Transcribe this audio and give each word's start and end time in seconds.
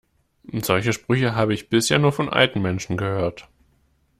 Solche 0.63 0.93
Sprüche 0.93 1.35
habe 1.35 1.53
ich 1.53 1.69
bisher 1.69 1.99
nur 1.99 2.11
von 2.11 2.27
alten 2.27 2.59
Menschen 2.63 2.97
gehört. 2.97 3.47